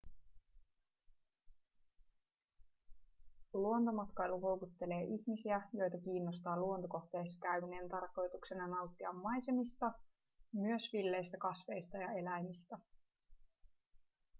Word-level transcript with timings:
luontomatkailu 3.53 4.39
houkuttelee 4.41 5.03
ihmisiä 5.03 5.61
joita 5.73 5.97
kiinnostaa 6.03 6.57
luontokohteissa 6.59 7.39
käyminen 7.41 7.89
tarkoituksena 7.89 8.67
nauttia 8.67 9.13
maisemista 9.13 9.91
myös 10.53 10.93
villeistä 10.93 11.37
kasveista 11.37 11.97
ja 11.97 12.11
eläimistä 12.11 12.77